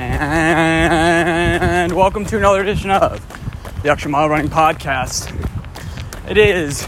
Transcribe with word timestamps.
And 0.00 1.92
welcome 1.92 2.24
to 2.26 2.36
another 2.36 2.60
edition 2.60 2.88
of 2.92 3.20
the 3.82 3.90
Extra 3.90 4.08
Mile 4.08 4.28
Running 4.28 4.48
Podcast. 4.48 5.34
It 6.30 6.38
is 6.38 6.86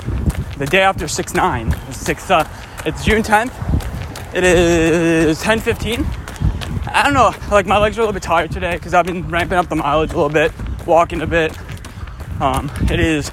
the 0.59 0.67
day 0.67 0.83
after 0.83 1.09
6 1.09 1.35
9. 1.35 1.93
Six, 1.93 2.31
uh, 2.31 2.49
it's 2.87 3.05
June 3.05 3.25
10th. 3.25 3.53
It 4.33 4.45
is 4.45 5.41
10 5.43 5.59
15. 5.59 6.07
I 6.87 7.03
don't 7.03 7.15
know, 7.15 7.35
like 7.51 7.67
my 7.67 7.79
legs 7.79 7.99
are 7.99 8.03
a 8.03 8.05
little 8.05 8.13
bit 8.13 8.23
tired 8.23 8.53
today 8.53 8.75
because 8.75 8.95
I've 8.95 9.07
been 9.07 9.29
ramping 9.29 9.59
up 9.59 9.69
the 9.69 9.75
mileage 9.75 10.13
a 10.13 10.17
little 10.17 10.29
bit, 10.29 10.53
walking 10.87 11.21
a 11.21 11.27
bit. 11.27 11.59
Um, 12.41 12.71
it 12.89 13.01
is 13.01 13.33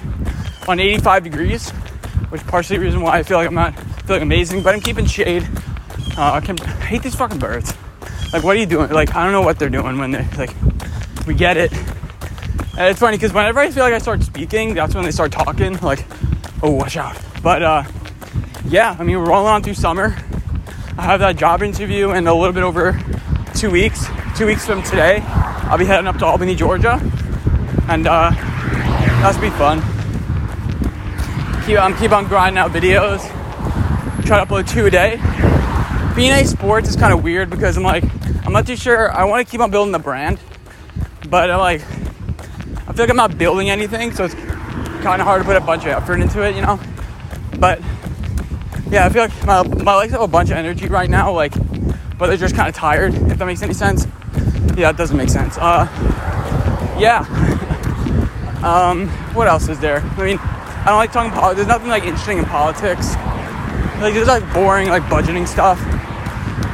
on 0.68 0.80
85 0.80 1.24
degrees, 1.24 1.70
which 2.30 2.42
is 2.42 2.48
partially 2.48 2.78
the 2.78 2.84
reason 2.84 3.02
why 3.02 3.20
I 3.20 3.22
feel 3.22 3.38
like 3.38 3.48
I'm 3.48 3.54
not 3.54 3.80
feeling 4.08 4.24
amazing, 4.24 4.64
but 4.64 4.74
I'm 4.74 4.82
keeping 4.82 5.06
shade. 5.06 5.48
Uh, 6.18 6.32
I, 6.32 6.42
can, 6.42 6.60
I 6.62 6.86
hate 6.86 7.04
these 7.04 7.14
fucking 7.14 7.38
birds. 7.38 7.76
Like, 8.38 8.44
what 8.44 8.56
are 8.56 8.60
you 8.60 8.68
doing? 8.68 8.92
Like, 8.92 9.16
I 9.16 9.24
don't 9.24 9.32
know 9.32 9.42
what 9.42 9.58
they're 9.58 9.68
doing 9.68 9.98
when 9.98 10.12
they're 10.12 10.30
like, 10.38 10.54
we 11.26 11.34
get 11.34 11.58
it. 11.58 11.74
And 11.74 12.82
it's 12.82 13.00
funny 13.00 13.18
because 13.18 13.34
whenever 13.34 13.60
I 13.60 13.72
feel 13.72 13.84
like 13.84 13.96
I 13.96 13.98
start 13.98 14.22
speaking, 14.22 14.76
that's 14.76 14.94
when 14.94 15.04
they 15.06 15.10
start 15.10 15.32
talking. 15.32 15.76
Like, 15.80 16.06
oh, 16.62 16.70
watch 16.70 16.98
out. 16.98 17.18
But 17.42 17.64
uh, 17.64 17.84
yeah, 18.66 18.96
I 19.00 19.04
mean, 19.04 19.18
we're 19.18 19.26
rolling 19.26 19.48
on 19.48 19.64
through 19.64 19.74
summer. 19.74 20.16
I 21.00 21.02
have 21.02 21.20
that 21.22 21.38
job 21.38 21.64
interview 21.64 22.12
in 22.12 22.28
a 22.28 22.34
little 22.36 22.54
bit 22.54 22.62
over 22.62 23.02
two 23.56 23.72
weeks. 23.72 24.06
Two 24.38 24.46
weeks 24.46 24.68
from 24.68 24.84
today, 24.84 25.22
I'll 25.24 25.80
be 25.80 25.86
heading 25.86 26.06
up 26.06 26.18
to 26.18 26.26
Albany, 26.28 26.54
Georgia, 26.54 27.02
and 27.90 28.06
uh, 28.06 28.30
that's 28.30 29.40
be 29.40 29.50
fun. 29.50 29.80
Keep, 31.66 31.80
I'm 31.80 31.98
keep 31.98 32.12
on 32.12 32.28
grinding 32.28 32.60
out 32.60 32.70
videos. 32.70 33.22
Try 34.28 34.40
to 34.40 34.46
upload 34.46 34.70
two 34.70 34.86
a 34.86 34.92
day. 34.92 35.57
BNA 36.18 36.48
Sports 36.48 36.90
is 36.90 36.96
kind 36.96 37.14
of 37.14 37.24
weird 37.24 37.48
because 37.48 37.78
I'm 37.78 37.84
like, 37.84 38.04
I'm 38.44 38.52
not 38.52 38.66
too 38.66 38.76
sure. 38.76 39.12
I 39.12 39.24
want 39.26 39.46
to 39.46 39.52
keep 39.52 39.62
on 39.62 39.70
building 39.70 39.92
the 39.92 40.00
brand, 40.00 40.40
but 41.30 41.52
I'm 41.52 41.60
like, 41.60 41.82
I 42.88 42.94
feel 42.94 43.04
like 43.04 43.12
I'm 43.12 43.16
not 43.16 43.38
building 43.38 43.70
anything, 43.70 44.12
so 44.12 44.26
it's 44.26 44.34
kind 44.34 45.22
of 45.22 45.28
hard 45.28 45.44
to 45.44 45.46
put 45.46 45.56
a 45.56 45.62
bunch 45.62 45.84
of 45.84 45.90
effort 45.90 46.20
into 46.20 46.42
it, 46.42 46.56
you 46.56 46.62
know. 46.64 46.80
But 47.60 47.82
yeah, 48.90 49.06
I 49.06 49.10
feel 49.10 49.26
like 49.26 49.46
my, 49.46 49.62
my 49.84 49.96
legs 49.96 50.12
have 50.12 50.22
a 50.22 50.28
bunch 50.28 50.50
of 50.50 50.58
energy 50.58 50.88
right 50.88 51.08
now, 51.08 51.32
like, 51.32 51.54
but 52.18 52.26
they're 52.26 52.38
just 52.38 52.56
kind 52.56 52.68
of 52.68 52.74
tired. 52.74 53.14
If 53.14 53.38
that 53.38 53.46
makes 53.46 53.62
any 53.62 53.76
sense. 53.76 54.08
Yeah, 54.76 54.90
it 54.90 54.98
doesn't 54.98 55.18
make 55.18 55.30
sense. 55.30 55.56
Uh, 55.60 55.86
yeah. 57.00 57.20
um, 58.64 59.08
what 59.36 59.48
else 59.48 59.70
is 59.70 59.80
there? 59.80 60.00
I 60.00 60.26
mean, 60.26 60.40
I 60.40 60.86
don't 60.88 60.98
like 60.98 61.12
talking 61.12 61.32
politics. 61.32 61.58
There's 61.58 61.68
nothing 61.68 61.90
like 61.90 62.06
interesting 62.06 62.40
in 62.40 62.46
politics. 62.46 63.14
Like 64.02 64.16
there's 64.16 64.28
like 64.28 64.52
boring 64.52 64.90
like 64.90 65.04
budgeting 65.04 65.48
stuff. 65.48 65.80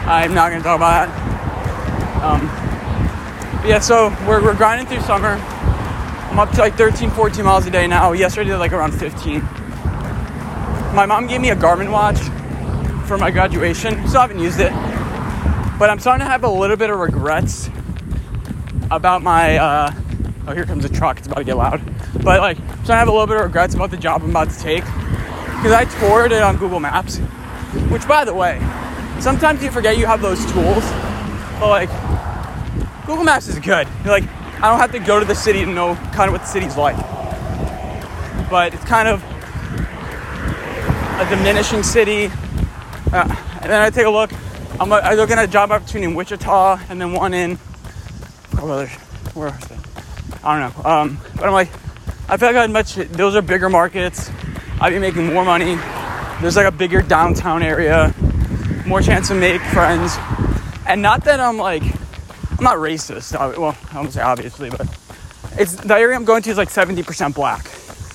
I'm 0.05 0.33
not 0.33 0.51
gonna 0.51 0.63
talk 0.63 0.75
about 0.75 1.07
that. 1.07 2.23
Um, 2.23 2.41
yeah, 3.65 3.79
so 3.79 4.09
we're, 4.27 4.43
we're 4.43 4.55
grinding 4.55 4.85
through 4.85 4.99
summer. 5.01 5.39
I'm 6.29 6.39
up 6.39 6.51
to 6.51 6.59
like 6.59 6.75
13, 6.75 7.09
14 7.11 7.45
miles 7.45 7.65
a 7.67 7.71
day 7.71 7.87
now. 7.87 8.11
Yesterday 8.11 8.49
did 8.49 8.57
like 8.57 8.73
around 8.73 8.91
15. 8.91 9.41
My 10.93 11.05
mom 11.07 11.27
gave 11.27 11.39
me 11.39 11.51
a 11.51 11.55
Garmin 11.55 11.89
watch 11.89 12.19
for 13.07 13.17
my 13.17 13.31
graduation. 13.31 14.05
so 14.07 14.19
I 14.19 14.23
haven't 14.23 14.39
used 14.39 14.59
it, 14.59 14.71
but 15.79 15.89
I'm 15.89 15.99
starting 15.99 16.25
to 16.25 16.29
have 16.29 16.43
a 16.43 16.49
little 16.49 16.75
bit 16.75 16.89
of 16.89 16.99
regrets 16.99 17.69
about 18.91 19.23
my. 19.23 19.57
Uh, 19.57 19.93
oh, 20.47 20.53
here 20.53 20.65
comes 20.65 20.83
a 20.83 20.89
truck. 20.89 21.17
It's 21.17 21.27
about 21.27 21.37
to 21.39 21.43
get 21.45 21.55
loud. 21.55 21.81
But 22.23 22.41
like, 22.41 22.59
I'm 22.59 22.65
starting 22.65 22.87
to 22.87 22.95
have 22.95 23.07
a 23.07 23.11
little 23.11 23.27
bit 23.27 23.37
of 23.37 23.43
regrets 23.43 23.73
about 23.73 23.89
the 23.89 23.97
job 23.97 24.21
I'm 24.21 24.31
about 24.31 24.49
to 24.49 24.59
take 24.59 24.83
because 24.83 25.71
I 25.71 25.85
toured 25.85 26.33
it 26.33 26.41
on 26.41 26.57
Google 26.57 26.81
Maps. 26.81 27.19
Which, 27.89 28.07
by 28.07 28.25
the 28.25 28.33
way, 28.33 28.59
sometimes 29.23 29.63
you 29.63 29.71
forget 29.71 29.97
you 29.97 30.05
have 30.05 30.21
those 30.21 30.39
tools, 30.51 30.83
but 31.57 31.69
like 31.69 31.89
Google 33.05 33.23
Maps 33.23 33.47
is 33.47 33.57
good. 33.57 33.87
You're 34.03 34.11
like, 34.11 34.27
I 34.61 34.69
don't 34.69 34.79
have 34.79 34.91
to 34.91 34.99
go 34.99 35.17
to 35.17 35.25
the 35.25 35.33
city 35.33 35.63
to 35.63 35.71
know 35.71 35.95
kind 36.11 36.27
of 36.27 36.33
what 36.33 36.41
the 36.41 36.47
city's 36.47 36.75
like. 36.75 36.97
But 38.49 38.73
it's 38.73 38.83
kind 38.83 39.07
of 39.07 39.23
a 41.21 41.29
diminishing 41.29 41.83
city. 41.83 42.25
Uh, 43.13 43.33
and 43.61 43.71
then 43.71 43.81
I 43.81 43.89
take 43.89 44.05
a 44.05 44.09
look. 44.09 44.31
I'm, 44.77 44.91
I'm 44.91 45.15
looking 45.15 45.37
at 45.37 45.45
a 45.45 45.51
job 45.51 45.71
opportunity 45.71 46.11
in 46.11 46.15
Wichita, 46.15 46.79
and 46.89 46.99
then 46.99 47.13
one 47.13 47.33
in 47.33 47.57
oh, 48.57 48.85
where, 49.35 49.47
is 49.47 49.71
it? 49.71 49.77
I 50.43 50.59
don't 50.59 50.83
know. 50.83 50.89
Um, 50.89 51.17
but 51.35 51.45
I'm 51.45 51.53
like, 51.53 51.69
I 52.27 52.35
feel 52.35 52.49
like 52.49 52.57
I'd 52.57 52.71
much. 52.71 52.95
Those 52.95 53.37
are 53.37 53.41
bigger 53.41 53.69
markets. 53.69 54.29
I'd 54.81 54.89
be 54.89 54.99
making 54.99 55.33
more 55.33 55.45
money. 55.45 55.75
There's 56.41 56.57
like 56.57 56.65
a 56.65 56.71
bigger 56.71 57.01
downtown 57.01 57.63
area, 57.63 58.13
more 58.85 59.01
chance 59.01 59.29
to 59.29 59.35
make 59.35 59.61
friends. 59.61 60.15
And 60.87 61.01
not 61.01 61.23
that 61.25 61.39
I'm 61.39 61.57
like, 61.57 61.83
I'm 61.83 62.63
not 62.63 62.77
racist. 62.77 63.33
Well, 63.57 63.77
I 63.91 63.95
won't 63.95 64.13
say 64.13 64.21
obviously, 64.21 64.69
but 64.69 64.81
it's 65.57 65.75
the 65.75 65.95
area 65.95 66.15
I'm 66.15 66.25
going 66.25 66.43
to 66.43 66.49
is 66.49 66.57
like 66.57 66.69
70% 66.69 67.33
black, 67.33 67.65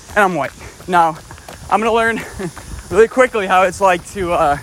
and 0.09 0.19
I'm 0.19 0.35
white. 0.35 0.51
Now, 0.87 1.17
I'm 1.69 1.79
gonna 1.79 1.93
learn 1.93 2.19
really 2.91 3.07
quickly 3.07 3.47
how 3.47 3.63
it's 3.63 3.81
like 3.81 4.05
to 4.11 4.33
uh, 4.33 4.57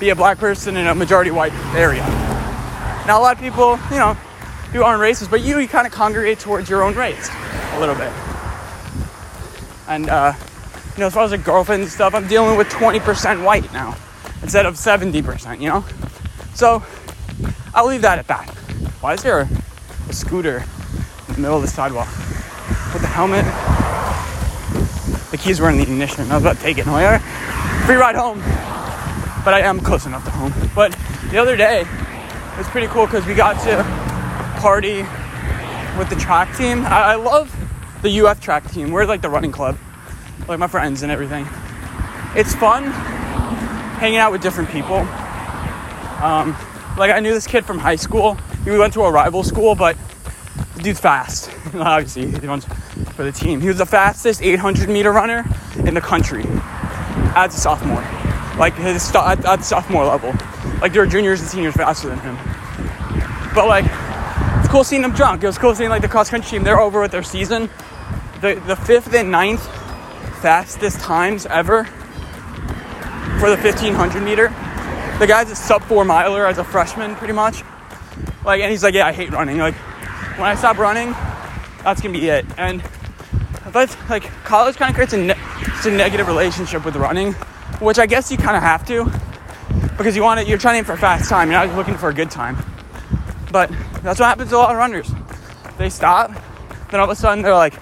be 0.00 0.10
a 0.10 0.16
black 0.16 0.38
person 0.38 0.76
in 0.76 0.86
a 0.86 0.94
majority 0.94 1.30
white 1.30 1.52
area. 1.74 2.02
Now, 3.06 3.20
a 3.20 3.22
lot 3.22 3.36
of 3.36 3.42
people, 3.42 3.78
you 3.90 3.98
know, 3.98 4.14
who 4.72 4.82
aren't 4.82 5.00
racist, 5.00 5.30
but 5.30 5.42
you, 5.42 5.58
you 5.58 5.68
kind 5.68 5.86
of 5.86 5.92
congregate 5.92 6.40
towards 6.40 6.68
your 6.68 6.82
own 6.82 6.94
race 6.94 7.30
a 7.72 7.80
little 7.80 7.94
bit. 7.94 8.12
And 9.86 10.08
uh, 10.08 10.32
you 10.96 11.00
know, 11.00 11.06
as 11.06 11.14
far 11.14 11.24
as 11.24 11.30
like 11.30 11.44
girlfriend 11.44 11.82
and 11.82 11.90
stuff, 11.90 12.14
I'm 12.14 12.26
dealing 12.26 12.56
with 12.56 12.68
20% 12.68 13.44
white 13.44 13.72
now 13.72 13.96
instead 14.44 14.66
of 14.66 14.74
70%, 14.74 15.58
you 15.58 15.70
know? 15.70 15.84
So 16.54 16.82
I'll 17.74 17.86
leave 17.86 18.02
that 18.02 18.18
at 18.18 18.26
that. 18.28 18.48
Why 19.00 19.14
is 19.14 19.22
there 19.22 19.40
a, 19.40 19.48
scooter 20.12 20.62
in 21.28 21.34
the 21.34 21.40
middle 21.40 21.56
of 21.56 21.62
the 21.62 21.68
sidewalk 21.68 22.06
with 22.92 23.00
the 23.00 23.08
helmet? 23.08 23.44
The 25.30 25.38
keys 25.38 25.60
were 25.60 25.70
in 25.70 25.78
the 25.78 25.82
ignition. 25.82 26.30
I 26.30 26.34
was 26.34 26.44
about 26.44 26.56
to 26.56 26.62
take 26.62 26.78
it. 26.78 26.86
I'm 26.86 26.92
like, 26.92 27.20
free 27.86 27.96
ride 27.96 28.14
home. 28.14 28.38
But 29.44 29.54
I 29.54 29.60
am 29.60 29.80
close 29.80 30.06
enough 30.06 30.24
to 30.24 30.30
home. 30.30 30.52
But 30.74 30.96
the 31.30 31.38
other 31.38 31.56
day, 31.56 31.80
it 31.80 32.58
was 32.58 32.68
pretty 32.68 32.86
cool 32.88 33.06
because 33.06 33.26
we 33.26 33.34
got 33.34 33.60
to 33.64 33.82
party 34.60 34.98
with 35.98 36.10
the 36.10 36.16
track 36.16 36.54
team. 36.56 36.84
I, 36.84 37.12
I 37.12 37.14
love 37.14 37.50
the 38.02 38.20
UF 38.20 38.40
track 38.40 38.70
team. 38.70 38.92
We're 38.92 39.06
like 39.06 39.22
the 39.22 39.30
running 39.30 39.52
club 39.52 39.78
like 40.46 40.58
my 40.58 40.68
friends 40.68 41.02
and 41.02 41.10
everything. 41.10 41.46
It's 42.36 42.54
fun 42.54 42.92
hanging 43.94 44.18
out 44.18 44.32
with 44.32 44.42
different 44.42 44.70
people. 44.70 44.98
Um, 46.22 46.56
like 46.96 47.10
I 47.10 47.20
knew 47.20 47.32
this 47.32 47.46
kid 47.46 47.64
from 47.64 47.78
high 47.78 47.96
school. 47.96 48.36
We 48.64 48.78
went 48.78 48.92
to 48.94 49.02
a 49.02 49.10
rival 49.10 49.42
school, 49.42 49.74
but 49.74 49.96
the 50.76 50.82
dude's 50.82 51.00
fast. 51.00 51.50
Obviously, 51.74 52.30
he 52.30 52.46
runs 52.46 52.64
for 53.14 53.24
the 53.24 53.32
team. 53.32 53.60
He 53.60 53.68
was 53.68 53.78
the 53.78 53.86
fastest 53.86 54.42
800 54.42 54.88
meter 54.88 55.12
runner 55.12 55.44
in 55.86 55.94
the 55.94 56.00
country 56.00 56.44
as 57.36 57.54
a 57.54 57.60
sophomore. 57.60 58.02
Like 58.58 58.74
his 58.74 59.14
at, 59.14 59.44
at 59.44 59.64
sophomore 59.64 60.04
level. 60.04 60.32
Like 60.80 60.92
there 60.92 61.02
were 61.02 61.08
juniors 61.08 61.40
and 61.40 61.48
seniors 61.48 61.74
faster 61.74 62.08
than 62.08 62.20
him. 62.20 62.36
But 63.54 63.66
like, 63.68 63.84
it's 64.58 64.68
cool 64.68 64.84
seeing 64.84 65.02
them 65.02 65.12
drunk. 65.12 65.42
It 65.42 65.46
was 65.46 65.58
cool 65.58 65.74
seeing 65.74 65.90
like 65.90 66.02
the 66.02 66.08
cross 66.08 66.30
country 66.30 66.50
team. 66.50 66.62
They're 66.62 66.80
over 66.80 67.00
with 67.00 67.10
their 67.10 67.22
season. 67.22 67.68
The 68.40 68.62
the 68.66 68.76
fifth 68.76 69.12
and 69.14 69.30
ninth 69.30 69.64
fastest 70.40 71.00
times 71.00 71.46
ever 71.46 71.88
for 73.44 73.50
the 73.50 73.62
1500 73.62 74.22
meter. 74.22 74.48
The 75.18 75.26
guy's 75.26 75.50
a 75.50 75.54
sub 75.54 75.82
four 75.82 76.06
miler 76.06 76.46
as 76.46 76.56
a 76.56 76.64
freshman, 76.64 77.14
pretty 77.14 77.34
much. 77.34 77.62
Like, 78.42 78.62
and 78.62 78.70
he's 78.70 78.82
like, 78.82 78.94
yeah, 78.94 79.06
I 79.06 79.12
hate 79.12 79.32
running. 79.32 79.58
Like, 79.58 79.74
when 80.38 80.48
I 80.48 80.54
stop 80.54 80.78
running, 80.78 81.10
that's 81.82 82.00
gonna 82.00 82.18
be 82.18 82.26
it. 82.30 82.46
And 82.56 82.82
but 83.70 83.94
like 84.08 84.22
college 84.44 84.76
kind 84.76 84.88
of 84.88 84.94
creates 84.94 85.12
a, 85.12 85.18
ne- 85.18 85.34
a 85.84 85.90
negative 85.90 86.26
relationship 86.26 86.86
with 86.86 86.96
running, 86.96 87.34
which 87.80 87.98
I 87.98 88.06
guess 88.06 88.30
you 88.30 88.38
kind 88.38 88.56
of 88.56 88.62
have 88.62 88.86
to 88.86 89.12
because 89.98 90.16
you 90.16 90.22
want 90.22 90.40
it. 90.40 90.48
You're 90.48 90.56
trying 90.56 90.82
for 90.84 90.94
a 90.94 90.96
fast 90.96 91.28
time. 91.28 91.50
You're 91.50 91.66
not 91.66 91.76
looking 91.76 91.98
for 91.98 92.08
a 92.08 92.14
good 92.14 92.30
time. 92.30 92.56
But 93.52 93.68
that's 94.02 94.20
what 94.20 94.26
happens 94.26 94.48
to 94.50 94.56
a 94.56 94.58
lot 94.58 94.70
of 94.70 94.78
runners. 94.78 95.12
They 95.76 95.90
stop, 95.90 96.30
then 96.90 96.98
all 96.98 97.04
of 97.04 97.10
a 97.10 97.14
sudden 97.14 97.42
they're 97.42 97.52
like, 97.52 97.74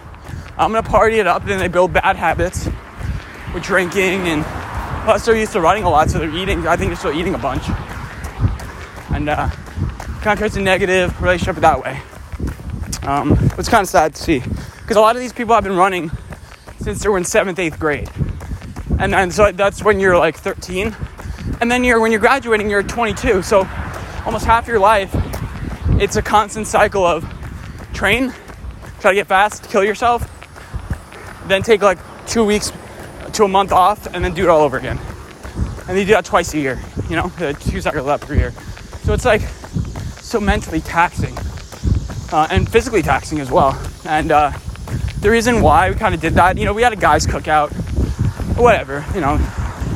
I'm 0.59 0.73
gonna 0.73 0.83
party 0.83 1.21
it 1.21 1.29
up. 1.29 1.43
and 1.43 1.53
Then 1.53 1.61
they 1.61 1.69
build 1.69 1.93
bad 1.93 2.17
habits 2.17 2.69
with 3.55 3.63
drinking 3.63 4.27
and 4.27 4.45
plus 5.05 5.27
they're 5.27 5.37
used 5.37 5.53
to 5.53 5.61
running 5.61 5.85
a 5.85 5.91
lot, 5.91 6.11
so 6.11 6.19
they're 6.19 6.35
eating. 6.35 6.67
I 6.67 6.77
think 6.77 6.91
they're 6.91 6.97
still 6.97 7.13
eating 7.13 7.35
a 7.35 7.39
bunch, 7.39 7.65
and 9.11 9.29
uh, 9.29 9.49
kind 10.21 10.33
of 10.33 10.39
creates 10.39 10.57
a 10.57 10.61
negative 10.61 11.21
relationship 11.21 11.57
that 11.57 11.83
way. 11.83 12.01
Um, 13.03 13.33
it's 13.59 13.69
kind 13.69 13.83
of 13.83 13.89
sad 13.89 14.15
to 14.15 14.23
see 14.23 14.39
because 14.39 14.97
a 14.97 15.01
lot 15.01 15.17
of 15.17 15.23
these 15.23 15.33
people 15.33 15.55
have 15.55 15.65
been 15.65 15.77
running 15.77 16.11
since 16.81 17.03
they 17.03 17.09
were 17.09 17.19
in 17.19 17.25
seventh, 17.25 17.59
eighth 17.59 17.79
grade, 17.79 18.09
and 18.99 19.15
and 19.15 19.33
so 19.33 19.51
that's 19.53 19.83
when 19.83 20.01
you're 20.01 20.19
like 20.19 20.37
13, 20.37 20.95
and 21.61 21.71
then 21.71 21.85
you're 21.85 22.01
when 22.01 22.13
you're 22.13 22.21
graduating, 22.21 22.71
you're 22.71 22.83
22. 22.83 23.43
So 23.43 23.69
almost 24.25 24.45
half 24.45 24.69
your 24.69 24.79
life, 24.79 25.11
it's 26.01 26.17
a 26.17 26.23
constant 26.23 26.67
cycle 26.67 27.05
of 27.05 27.25
train, 27.93 28.33
try 29.01 29.11
to 29.11 29.15
get 29.17 29.27
fast, 29.27 29.69
kill 29.69 29.85
yourself, 29.85 30.29
then 31.49 31.63
take 31.63 31.83
like 31.83 31.99
two 32.27 32.45
weeks 32.45 32.73
to 33.35 33.45
a 33.45 33.49
month 33.49 33.73
off, 33.73 34.07
and 34.13 34.25
then 34.25 34.35
do 34.35 34.43
it 34.43 34.49
all 34.49 34.61
over 34.61 34.77
again. 34.77 34.99
And 35.89 35.99
you 35.99 36.05
do 36.05 36.13
that 36.13 36.25
twice 36.25 36.55
a 36.55 36.59
year, 36.59 36.81
you 37.09 37.17
know, 37.17 37.31
two 37.61 37.81
cycles 37.81 38.07
up 38.07 38.21
per 38.21 38.35
year. 38.35 38.53
So 39.03 39.13
it's 39.13 39.25
like 39.25 39.43
so 40.21 40.41
mentally 40.41 40.81
taxing 40.81 41.37
uh, 42.33 42.47
and 42.51 42.69
physically 42.69 43.03
taxing 43.03 43.41
as 43.41 43.51
well. 43.51 43.81
And 44.05 44.33
uh, 44.33 44.53
the 45.21 45.31
reason 45.31 45.61
why 45.61 45.91
we 45.91 45.97
kind 45.97 46.15
of 46.15 46.21
did 46.21 46.35
that, 46.35 46.57
you 46.57 46.65
know, 46.65 46.73
we 46.73 46.83
had 46.83 46.93
a 46.93 46.97
guys' 46.97 47.27
cookout, 47.27 47.71
whatever, 48.57 49.05
you 49.15 49.21
know, 49.21 49.39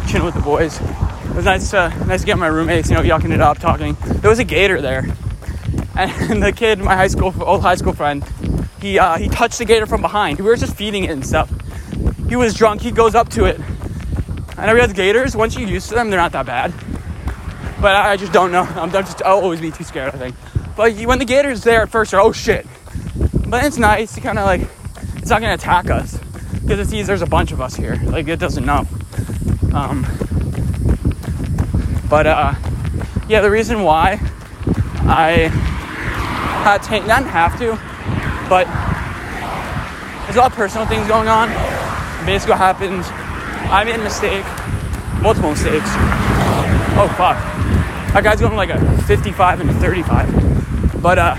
chilling 0.08 0.26
with 0.26 0.34
the 0.34 0.40
boys. 0.40 0.80
It 0.80 1.34
was 1.34 1.44
nice 1.44 1.70
to 1.70 1.88
nice 2.06 2.20
to 2.20 2.26
get 2.26 2.38
my 2.38 2.46
roommates, 2.46 2.88
you 2.90 2.96
know, 2.96 3.02
yucking 3.02 3.32
it 3.32 3.40
up, 3.40 3.58
talking. 3.58 3.96
There 4.04 4.30
was 4.30 4.38
a 4.38 4.44
gator 4.44 4.80
there, 4.80 5.06
and 5.96 6.42
the 6.42 6.52
kid, 6.54 6.78
my 6.78 6.94
high 6.96 7.08
school 7.08 7.34
old 7.42 7.62
high 7.62 7.74
school 7.74 7.92
friend, 7.92 8.24
he 8.80 8.98
uh, 8.98 9.18
he 9.18 9.28
touched 9.28 9.58
the 9.58 9.64
gator 9.64 9.86
from 9.86 10.00
behind. 10.00 10.38
We 10.38 10.46
were 10.46 10.56
just 10.56 10.76
feeding 10.76 11.04
it 11.04 11.10
and 11.10 11.26
stuff. 11.26 11.50
He 12.28 12.36
was 12.36 12.54
drunk. 12.54 12.82
He 12.82 12.90
goes 12.90 13.14
up 13.14 13.28
to 13.30 13.44
it, 13.44 13.60
I 14.58 14.72
realized 14.72 14.96
gators. 14.96 15.36
Once 15.36 15.56
you're 15.56 15.68
used 15.68 15.88
to 15.90 15.94
them, 15.94 16.10
they're 16.10 16.18
not 16.18 16.32
that 16.32 16.46
bad. 16.46 16.72
But 17.80 17.94
I, 17.94 18.12
I 18.12 18.16
just 18.16 18.32
don't 18.32 18.52
know. 18.52 18.62
I'm 18.62 18.90
just 18.90 19.22
I'll 19.22 19.40
always 19.40 19.60
be 19.60 19.70
too 19.70 19.84
scared. 19.84 20.14
I 20.14 20.18
think. 20.18 20.36
But 20.76 20.94
when 21.04 21.18
the 21.18 21.24
gator's 21.24 21.62
there 21.62 21.82
at 21.82 21.90
first, 21.90 22.12
you're 22.12 22.20
oh 22.20 22.32
shit. 22.32 22.66
But 23.46 23.64
it's 23.64 23.76
nice. 23.76 24.14
to 24.14 24.20
kind 24.20 24.38
of 24.38 24.46
like 24.46 24.62
it's 25.16 25.30
not 25.30 25.40
gonna 25.40 25.54
attack 25.54 25.90
us 25.90 26.18
because 26.62 26.80
it 26.80 26.88
sees 26.88 27.06
there's 27.06 27.22
a 27.22 27.26
bunch 27.26 27.52
of 27.52 27.60
us 27.60 27.76
here. 27.76 28.00
Like 28.04 28.28
it 28.28 28.38
doesn't 28.38 28.64
know. 28.64 28.86
Um, 29.74 30.06
but 32.08 32.26
uh, 32.26 32.54
yeah, 33.28 33.42
the 33.42 33.50
reason 33.50 33.82
why 33.82 34.12
I 35.02 35.48
had 36.64 36.82
to, 36.84 37.06
not 37.06 37.24
have 37.24 37.58
to, 37.58 37.78
but 38.48 38.66
there's 40.24 40.36
a 40.36 40.40
lot 40.40 40.50
of 40.50 40.56
personal 40.56 40.86
things 40.86 41.06
going 41.06 41.28
on. 41.28 41.75
Basically, 42.26 42.50
what 42.50 42.58
happened, 42.58 43.04
I 43.70 43.84
made 43.84 43.94
a 43.94 44.02
mistake, 44.02 44.44
multiple 45.22 45.50
mistakes. 45.50 45.86
Oh 46.98 47.06
fuck, 47.16 47.36
that 48.12 48.24
guy's 48.24 48.40
going 48.40 48.56
like 48.56 48.70
a 48.70 49.02
55 49.02 49.60
and 49.60 49.70
a 49.70 49.74
35. 49.74 51.00
But 51.00 51.18
uh, 51.20 51.36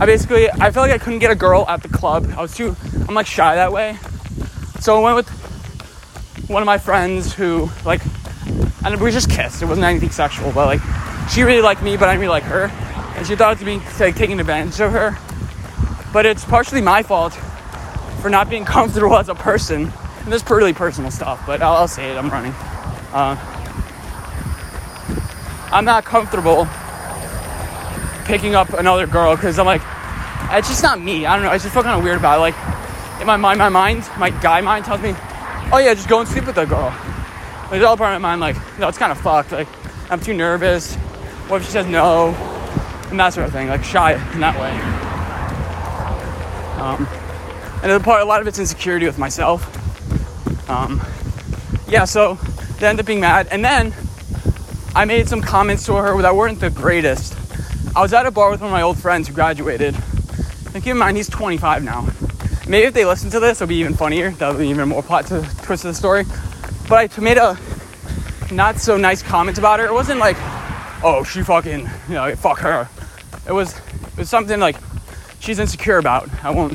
I 0.00 0.04
basically, 0.04 0.50
I 0.50 0.72
felt 0.72 0.88
like 0.88 0.90
I 0.90 0.98
couldn't 0.98 1.20
get 1.20 1.30
a 1.30 1.36
girl 1.36 1.64
at 1.68 1.84
the 1.84 1.88
club. 1.88 2.26
I 2.36 2.42
was 2.42 2.56
too, 2.56 2.74
I'm 3.08 3.14
like 3.14 3.28
shy 3.28 3.54
that 3.54 3.70
way. 3.70 3.96
So 4.80 4.96
I 4.96 5.00
went 5.00 5.14
with 5.14 6.48
one 6.50 6.60
of 6.60 6.66
my 6.66 6.78
friends 6.78 7.32
who 7.32 7.70
like 7.84 8.00
and 8.84 9.00
we 9.00 9.12
just 9.12 9.30
kissed. 9.30 9.62
It 9.62 9.66
wasn't 9.66 9.86
anything 9.86 10.10
sexual, 10.10 10.50
but 10.50 10.66
like 10.66 10.80
she 11.30 11.42
really 11.42 11.62
liked 11.62 11.84
me, 11.84 11.96
but 11.96 12.08
I 12.08 12.14
didn't 12.14 12.22
really 12.22 12.32
like 12.32 12.44
her, 12.44 12.64
and 13.16 13.24
she 13.24 13.36
thought 13.36 13.52
it 13.52 13.58
was 13.58 13.64
being 13.64 13.82
like 14.00 14.16
taking 14.16 14.40
advantage 14.40 14.80
of 14.80 14.90
her. 14.90 15.16
But 16.12 16.26
it's 16.26 16.44
partially 16.44 16.80
my 16.80 17.04
fault 17.04 17.38
for 18.20 18.30
not 18.30 18.50
being 18.50 18.64
comfortable 18.76 19.16
as 19.16 19.28
a 19.28 19.34
person. 19.34 19.92
And 20.24 20.32
this 20.32 20.42
is 20.42 20.50
really 20.50 20.72
personal 20.72 21.10
stuff, 21.10 21.42
but 21.46 21.62
I'll, 21.62 21.74
I'll 21.74 21.88
say 21.88 22.10
it. 22.10 22.16
I'm 22.16 22.28
running. 22.28 22.52
Uh, 23.12 23.36
I'm 25.72 25.84
not 25.84 26.04
comfortable 26.04 26.66
picking 28.24 28.54
up 28.54 28.72
another 28.74 29.06
girl 29.06 29.34
because 29.36 29.58
I'm 29.58 29.66
like, 29.66 29.82
it's 30.50 30.68
just 30.68 30.82
not 30.82 31.00
me. 31.00 31.26
I 31.26 31.36
don't 31.36 31.44
know. 31.44 31.50
I 31.50 31.58
just 31.58 31.72
feel 31.72 31.82
kind 31.82 31.98
of 31.98 32.04
weird 32.04 32.18
about 32.18 32.38
it. 32.38 32.40
Like 32.40 33.20
in 33.20 33.26
my 33.26 33.36
mind, 33.36 33.58
my 33.58 33.68
mind, 33.68 34.08
my 34.18 34.30
guy 34.30 34.60
mind 34.60 34.84
tells 34.84 35.00
me, 35.00 35.14
oh 35.72 35.78
yeah, 35.78 35.94
just 35.94 36.08
go 36.08 36.20
and 36.20 36.28
sleep 36.28 36.46
with 36.46 36.54
the 36.54 36.64
girl. 36.64 36.94
But 37.68 37.78
the 37.78 37.88
other 37.88 37.98
part 37.98 38.14
of 38.14 38.22
my 38.22 38.36
mind, 38.36 38.40
like, 38.40 38.78
no, 38.78 38.88
it's 38.88 38.98
kind 38.98 39.12
of 39.12 39.20
fucked. 39.20 39.52
Like, 39.52 39.68
I'm 40.10 40.20
too 40.20 40.34
nervous. 40.34 40.94
What 41.48 41.60
if 41.60 41.66
she 41.66 41.72
says 41.72 41.86
no? 41.86 42.28
And 43.10 43.20
that 43.20 43.34
sort 43.34 43.46
of 43.46 43.52
thing. 43.52 43.68
Like, 43.68 43.84
shy 43.84 44.12
in 44.32 44.40
that 44.40 44.58
way. 44.58 44.70
Um, 46.80 47.06
and 47.82 47.92
the 47.92 48.00
part, 48.00 48.22
a 48.22 48.24
lot 48.24 48.40
of 48.40 48.46
it's 48.46 48.58
insecurity 48.58 49.06
with 49.06 49.18
myself. 49.18 49.62
Um, 50.68 51.00
yeah, 51.88 52.04
so 52.04 52.34
they 52.78 52.86
end 52.86 53.00
up 53.00 53.06
being 53.06 53.20
mad. 53.20 53.48
And 53.50 53.64
then 53.64 53.94
I 54.94 55.04
made 55.04 55.28
some 55.28 55.40
comments 55.40 55.86
to 55.86 55.94
her 55.94 56.20
that 56.22 56.34
weren't 56.34 56.60
the 56.60 56.70
greatest. 56.70 57.34
I 57.96 58.02
was 58.02 58.12
at 58.12 58.26
a 58.26 58.30
bar 58.30 58.50
with 58.50 58.60
one 58.60 58.68
of 58.68 58.72
my 58.72 58.82
old 58.82 58.98
friends 58.98 59.28
who 59.28 59.34
graduated. 59.34 59.94
And 60.74 60.82
keep 60.82 60.92
in 60.92 60.98
mind, 60.98 61.16
he's 61.16 61.28
25 61.28 61.82
now. 61.82 62.08
Maybe 62.68 62.86
if 62.86 62.94
they 62.94 63.04
listen 63.04 63.30
to 63.30 63.40
this, 63.40 63.60
it'll 63.60 63.68
be 63.68 63.76
even 63.76 63.94
funnier. 63.94 64.30
That'll 64.32 64.58
be 64.58 64.68
even 64.68 64.88
more 64.88 65.02
plot 65.02 65.26
to 65.28 65.40
twist 65.62 65.84
of 65.84 65.90
the 65.90 65.94
story. 65.94 66.24
But 66.88 67.16
I 67.16 67.20
made 67.20 67.38
a 67.38 67.58
not 68.52 68.78
so 68.78 68.96
nice 68.96 69.22
comment 69.22 69.58
about 69.58 69.80
her. 69.80 69.86
It 69.86 69.92
wasn't 69.92 70.20
like, 70.20 70.36
oh, 71.02 71.24
she 71.26 71.42
fucking, 71.42 71.80
you 72.08 72.14
know, 72.14 72.34
fuck 72.36 72.58
her. 72.58 72.88
It 73.46 73.52
was, 73.52 73.76
it 73.76 74.16
was 74.16 74.28
something 74.28 74.60
like 74.60 74.76
she's 75.40 75.58
insecure 75.58 75.98
about. 75.98 76.28
I 76.44 76.50
won't, 76.50 76.74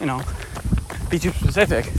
you 0.00 0.06
know, 0.06 0.22
be 1.10 1.18
too 1.18 1.30
specific. 1.32 1.90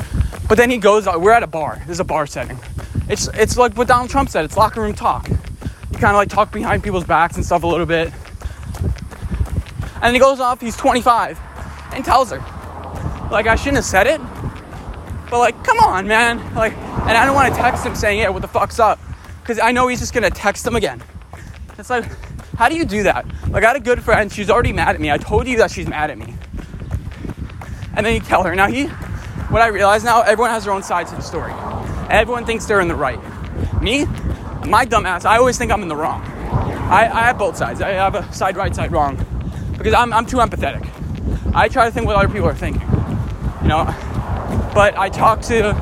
But 0.47 0.57
then 0.57 0.69
he 0.69 0.77
goes, 0.77 1.07
uh, 1.07 1.17
we're 1.19 1.31
at 1.31 1.43
a 1.43 1.47
bar. 1.47 1.77
This 1.81 1.95
is 1.95 1.99
a 1.99 2.05
bar 2.05 2.25
setting. 2.25 2.59
It's, 3.07 3.27
it's 3.33 3.57
like 3.57 3.75
what 3.75 3.87
Donald 3.87 4.09
Trump 4.09 4.29
said. 4.29 4.45
It's 4.45 4.57
locker 4.57 4.81
room 4.81 4.93
talk. 4.93 5.29
You 5.29 5.97
kind 5.97 6.05
of 6.05 6.15
like 6.15 6.29
talk 6.29 6.51
behind 6.51 6.83
people's 6.83 7.05
backs 7.05 7.35
and 7.35 7.45
stuff 7.45 7.63
a 7.63 7.67
little 7.67 7.85
bit. 7.85 8.11
And 10.01 10.13
he 10.13 10.19
goes 10.19 10.39
off. 10.39 10.61
He's 10.61 10.77
25 10.77 11.39
and 11.93 12.05
tells 12.05 12.31
her, 12.31 12.39
like, 13.31 13.47
I 13.47 13.55
shouldn't 13.55 13.77
have 13.77 13.85
said 13.85 14.07
it. 14.07 14.21
But 15.29 15.39
like, 15.39 15.63
come 15.63 15.79
on, 15.79 16.07
man. 16.07 16.37
Like, 16.55 16.73
and 16.73 17.11
I 17.17 17.25
don't 17.25 17.35
want 17.35 17.53
to 17.53 17.59
text 17.59 17.85
him 17.85 17.95
saying, 17.95 18.19
yeah, 18.19 18.29
what 18.29 18.41
the 18.41 18.47
fuck's 18.47 18.79
up? 18.79 18.99
Because 19.41 19.59
I 19.59 19.71
know 19.71 19.87
he's 19.87 19.99
just 19.99 20.13
gonna 20.13 20.29
text 20.29 20.65
him 20.65 20.75
again. 20.75 21.03
It's 21.77 21.89
like, 21.89 22.05
how 22.55 22.69
do 22.69 22.75
you 22.75 22.85
do 22.85 23.03
that? 23.03 23.25
Like, 23.49 23.63
I 23.63 23.67
had 23.67 23.75
a 23.75 23.79
good 23.79 24.03
friend, 24.03 24.31
she's 24.31 24.49
already 24.49 24.73
mad 24.73 24.95
at 24.95 25.01
me. 25.01 25.11
I 25.11 25.17
told 25.17 25.47
you 25.47 25.57
that 25.57 25.71
she's 25.71 25.87
mad 25.87 26.09
at 26.11 26.17
me. 26.17 26.33
And 27.99 28.05
then 28.05 28.13
you 28.13 28.21
tell 28.21 28.43
her. 28.43 28.55
Now, 28.55 28.67
he, 28.69 28.85
what 29.51 29.61
I 29.61 29.67
realize 29.67 30.05
now, 30.05 30.21
everyone 30.21 30.51
has 30.51 30.63
their 30.63 30.71
own 30.71 30.83
side 30.83 31.07
to 31.07 31.15
the 31.15 31.21
story. 31.21 31.51
Everyone 32.09 32.45
thinks 32.45 32.65
they're 32.65 32.79
in 32.79 32.87
the 32.87 32.95
right. 32.95 33.19
Me, 33.81 34.05
my 34.65 34.85
dumbass, 34.85 35.25
I 35.25 35.37
always 35.37 35.57
think 35.57 35.69
I'm 35.69 35.81
in 35.81 35.89
the 35.89 35.97
wrong. 35.97 36.21
I, 36.21 37.09
I 37.13 37.21
have 37.23 37.37
both 37.37 37.57
sides. 37.57 37.81
I 37.81 37.89
have 37.89 38.15
a 38.15 38.31
side 38.31 38.55
right, 38.55 38.73
side 38.73 38.93
wrong. 38.93 39.17
Because 39.77 39.93
I'm, 39.93 40.13
I'm 40.13 40.25
too 40.25 40.37
empathetic. 40.37 40.87
I 41.53 41.67
try 41.67 41.87
to 41.87 41.91
think 41.91 42.07
what 42.07 42.15
other 42.15 42.29
people 42.29 42.47
are 42.47 42.55
thinking. 42.55 42.81
You 43.63 43.67
know, 43.67 43.83
but 44.73 44.97
I 44.97 45.09
talked 45.09 45.43
to, 45.49 45.73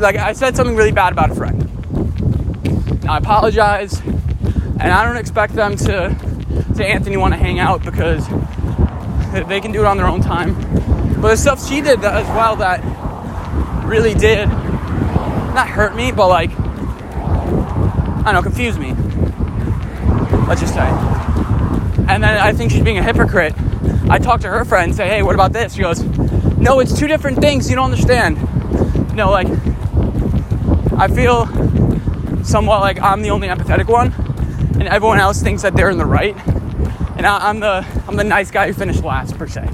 like, 0.00 0.16
I 0.16 0.32
said 0.32 0.56
something 0.56 0.74
really 0.74 0.90
bad 0.90 1.12
about 1.12 1.30
a 1.30 1.36
friend. 1.36 3.04
Now, 3.04 3.12
I 3.12 3.18
apologize, 3.18 4.00
and 4.00 4.82
I 4.90 5.04
don't 5.04 5.18
expect 5.18 5.54
them 5.54 5.76
to 5.76 6.16
say, 6.74 6.90
Anthony, 6.90 7.16
want 7.16 7.32
to 7.32 7.38
hang 7.38 7.60
out 7.60 7.84
because 7.84 8.26
they 9.46 9.60
can 9.60 9.70
do 9.70 9.82
it 9.82 9.86
on 9.86 9.96
their 9.96 10.08
own 10.08 10.20
time. 10.20 10.81
But 11.22 11.28
the 11.28 11.36
stuff 11.36 11.64
she 11.66 11.80
did 11.80 12.04
as 12.04 12.26
well 12.28 12.56
that 12.56 12.82
really 13.86 14.12
did 14.12 14.48
not 14.48 15.68
hurt 15.68 15.94
me, 15.94 16.10
but 16.10 16.26
like, 16.28 16.50
I 16.50 18.22
don't 18.24 18.34
know, 18.34 18.42
confuse 18.42 18.76
me. 18.76 18.92
Let's 20.48 20.60
just 20.60 20.74
say. 20.74 20.88
And 22.08 22.24
then 22.24 22.38
I 22.38 22.52
think 22.52 22.72
she's 22.72 22.82
being 22.82 22.98
a 22.98 23.04
hypocrite. 23.04 23.54
I 24.10 24.18
talked 24.18 24.42
to 24.42 24.48
her 24.48 24.64
friend 24.64 24.90
and 24.90 24.96
say, 24.96 25.08
hey, 25.08 25.22
what 25.22 25.36
about 25.36 25.52
this? 25.52 25.74
She 25.74 25.82
goes, 25.82 26.02
no, 26.58 26.80
it's 26.80 26.98
two 26.98 27.06
different 27.06 27.38
things. 27.38 27.70
You 27.70 27.76
don't 27.76 27.92
understand. 27.92 28.36
Know, 29.14 29.30
like, 29.30 29.46
I 30.98 31.06
feel 31.06 31.46
somewhat 32.44 32.80
like 32.80 33.00
I'm 33.00 33.22
the 33.22 33.30
only 33.30 33.46
empathetic 33.46 33.86
one, 33.86 34.12
and 34.80 34.88
everyone 34.88 35.20
else 35.20 35.40
thinks 35.40 35.62
that 35.62 35.76
they're 35.76 35.90
in 35.90 35.98
the 35.98 36.04
right, 36.04 36.36
and 37.16 37.26
I, 37.26 37.48
am 37.48 37.60
the 37.60 37.86
I'm 38.08 38.16
the 38.16 38.24
nice 38.24 38.50
guy 38.50 38.66
who 38.66 38.72
finished 38.72 39.04
last 39.04 39.36
per 39.36 39.46
se. 39.46 39.68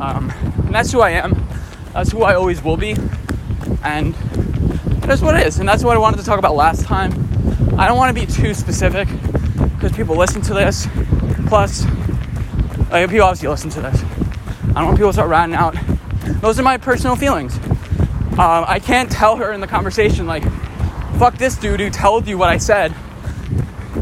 Um, 0.00 0.32
and 0.72 0.78
that's 0.78 0.90
who 0.90 1.02
I 1.02 1.10
am. 1.10 1.46
That's 1.92 2.10
who 2.10 2.22
I 2.22 2.32
always 2.32 2.64
will 2.64 2.78
be, 2.78 2.96
and 3.84 4.14
that's 5.04 5.20
what 5.20 5.38
it 5.38 5.46
is. 5.46 5.58
And 5.58 5.68
that's 5.68 5.84
what 5.84 5.94
I 5.94 6.00
wanted 6.00 6.16
to 6.20 6.24
talk 6.24 6.38
about 6.38 6.54
last 6.54 6.86
time. 6.86 7.12
I 7.78 7.86
don't 7.86 7.98
want 7.98 8.16
to 8.16 8.18
be 8.18 8.24
too 8.24 8.54
specific 8.54 9.06
because 9.74 9.92
people 9.92 10.16
listen 10.16 10.40
to 10.40 10.54
this. 10.54 10.88
Plus, 11.46 11.84
like, 12.90 13.10
people 13.10 13.26
obviously 13.26 13.48
listen 13.48 13.68
to 13.68 13.82
this. 13.82 14.02
I 14.02 14.76
don't 14.76 14.86
want 14.86 14.96
people 14.96 15.10
to 15.10 15.12
start 15.12 15.28
ratting 15.28 15.54
out. 15.54 15.76
Those 16.40 16.58
are 16.58 16.62
my 16.62 16.78
personal 16.78 17.16
feelings. 17.16 17.54
Um, 18.38 18.64
I 18.66 18.80
can't 18.82 19.12
tell 19.12 19.36
her 19.36 19.52
in 19.52 19.60
the 19.60 19.66
conversation, 19.66 20.26
like, 20.26 20.42
fuck 21.18 21.36
this 21.36 21.54
dude 21.58 21.80
who 21.80 21.90
told 21.90 22.26
you 22.26 22.38
what 22.38 22.48
I 22.48 22.56
said. 22.56 22.94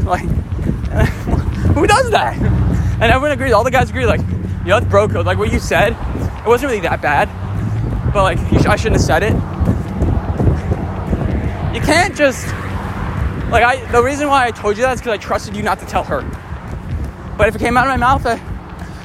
Like, 0.05 0.21
who 1.75 1.85
does 1.85 2.11
that? 2.11 2.37
And 2.41 3.03
everyone 3.03 3.31
agrees, 3.33 3.51
all 3.51 3.65
the 3.65 3.71
guys 3.71 3.89
agree, 3.89 4.05
like, 4.05 4.21
know, 4.65 4.77
it's 4.77 4.87
bro 4.87 5.09
code. 5.09 5.25
Like, 5.25 5.37
what 5.37 5.51
you 5.51 5.59
said, 5.59 5.97
it 6.43 6.47
wasn't 6.47 6.71
really 6.71 6.81
that 6.81 7.01
bad. 7.01 7.29
But, 8.13 8.23
like, 8.23 8.37
sh- 8.37 8.65
I 8.65 8.75
shouldn't 8.75 8.97
have 8.97 9.05
said 9.05 9.23
it. 9.23 9.33
You 11.75 11.81
can't 11.81 12.15
just, 12.15 12.47
like, 13.49 13.63
I, 13.63 13.85
the 13.91 14.03
reason 14.03 14.27
why 14.27 14.47
I 14.47 14.51
told 14.51 14.77
you 14.77 14.83
that 14.83 14.93
is 14.93 14.99
because 14.99 15.13
I 15.13 15.17
trusted 15.17 15.55
you 15.55 15.63
not 15.63 15.79
to 15.79 15.85
tell 15.85 16.03
her. 16.03 16.21
But 17.37 17.47
if 17.47 17.55
it 17.55 17.59
came 17.59 17.77
out 17.77 17.87
of 17.87 17.91
my 17.91 17.97
mouth, 17.97 18.25
I, 18.25 18.39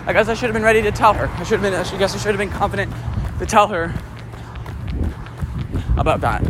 I 0.07 0.12
guess 0.12 0.28
I 0.28 0.35
should 0.35 0.47
have 0.47 0.55
been 0.55 0.62
ready 0.62 0.83
to 0.83 0.93
tell 0.93 1.14
her. 1.14 1.28
I 1.28 1.43
should 1.45 1.61
have 1.61 1.62
been. 1.62 1.75
I 1.75 1.99
guess 1.99 2.14
I 2.14 2.19
should 2.19 2.35
have 2.35 2.38
been 2.38 2.50
confident 2.50 2.93
to 3.38 3.47
tell 3.47 3.69
her 3.69 3.95
about 5.97 6.21
that. 6.21 6.45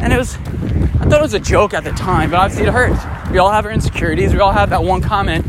And 0.00 0.12
it 0.12 0.18
was. 0.18 0.36
I 0.36 1.06
thought 1.06 1.18
it 1.18 1.22
was 1.22 1.34
a 1.34 1.40
joke 1.40 1.74
at 1.74 1.84
the 1.84 1.92
time, 1.92 2.30
but 2.30 2.38
obviously 2.38 2.66
it 2.66 2.72
hurt. 2.72 3.30
We 3.30 3.38
all 3.38 3.50
have 3.50 3.64
our 3.66 3.72
insecurities. 3.72 4.32
We 4.32 4.40
all 4.40 4.52
have 4.52 4.70
that 4.70 4.82
one 4.84 5.00
comment 5.00 5.44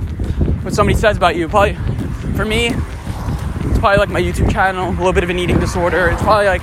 what 0.64 0.74
somebody 0.74 0.98
says 0.98 1.18
about 1.18 1.36
you. 1.36 1.48
Probably 1.48 1.74
for 2.36 2.46
me, 2.46 2.70
probably 3.84 3.98
like 3.98 4.08
my 4.08 4.22
YouTube 4.22 4.50
channel, 4.50 4.88
a 4.88 4.92
little 4.92 5.12
bit 5.12 5.26
of 5.26 5.30
an 5.30 5.38
eating 5.38 5.60
disorder. 5.60 6.08
It's 6.08 6.22
probably 6.22 6.46
like 6.46 6.62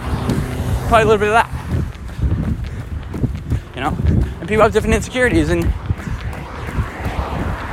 probably 0.88 1.02
a 1.02 1.04
little 1.04 1.18
bit 1.18 1.28
of 1.28 1.34
that. 1.34 1.50
You 3.74 3.82
know, 3.82 3.94
and 4.40 4.48
people 4.48 4.62
have 4.62 4.72
different 4.72 4.94
insecurities, 4.94 5.50
and 5.50 5.66